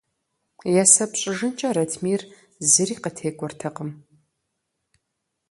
Есэп 0.81 1.11
щӏыжынкӏэ 1.19 1.69
Ратмир 1.75 2.21
зыри 2.69 2.95
къытекӏуэртэкъым. 3.03 3.89